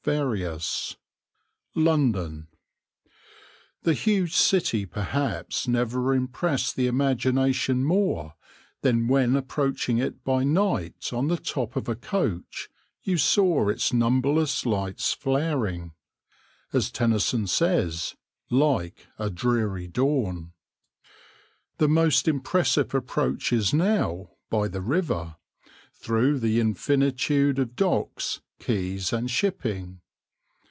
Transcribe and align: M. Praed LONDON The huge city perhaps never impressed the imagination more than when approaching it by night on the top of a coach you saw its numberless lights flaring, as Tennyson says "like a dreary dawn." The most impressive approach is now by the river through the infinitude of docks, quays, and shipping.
M. 0.07 0.29
Praed 0.31 0.63
LONDON 1.75 2.47
The 3.83 3.93
huge 3.93 4.35
city 4.35 4.83
perhaps 4.87 5.67
never 5.67 6.15
impressed 6.15 6.75
the 6.75 6.87
imagination 6.87 7.83
more 7.85 8.33
than 8.81 9.07
when 9.07 9.35
approaching 9.35 9.99
it 9.99 10.23
by 10.23 10.43
night 10.43 11.13
on 11.13 11.27
the 11.27 11.37
top 11.37 11.75
of 11.75 11.87
a 11.87 11.95
coach 11.95 12.67
you 13.03 13.19
saw 13.19 13.67
its 13.69 13.93
numberless 13.93 14.65
lights 14.65 15.13
flaring, 15.13 15.93
as 16.73 16.89
Tennyson 16.89 17.45
says 17.45 18.15
"like 18.49 19.05
a 19.19 19.29
dreary 19.29 19.87
dawn." 19.87 20.51
The 21.77 21.87
most 21.87 22.27
impressive 22.27 22.95
approach 22.95 23.53
is 23.53 23.71
now 23.71 24.31
by 24.49 24.67
the 24.67 24.81
river 24.81 25.35
through 25.93 26.39
the 26.39 26.59
infinitude 26.59 27.59
of 27.59 27.75
docks, 27.75 28.41
quays, 28.59 29.11
and 29.11 29.29
shipping. 29.31 29.97